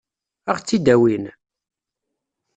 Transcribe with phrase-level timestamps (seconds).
[0.49, 1.25] Ad ɣ-tt-id-awin?